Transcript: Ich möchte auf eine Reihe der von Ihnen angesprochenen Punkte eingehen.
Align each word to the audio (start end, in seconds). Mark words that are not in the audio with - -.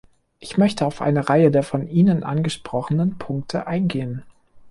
Ich 0.39 0.57
möchte 0.57 0.87
auf 0.87 0.99
eine 1.03 1.29
Reihe 1.29 1.51
der 1.51 1.61
von 1.61 1.87
Ihnen 1.87 2.23
angesprochenen 2.23 3.19
Punkte 3.19 3.67
eingehen. 3.67 4.23